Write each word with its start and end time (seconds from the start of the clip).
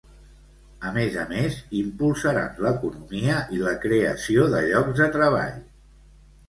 A 0.91 0.93
més 0.95 1.17
a 1.23 1.25
més, 1.33 1.59
impulsaran 1.81 2.65
l'economia 2.67 3.39
i 3.59 3.63
la 3.69 3.77
creació 3.87 4.51
de 4.57 4.67
llocs 4.73 5.01
de 5.05 5.13
treball. 5.21 5.67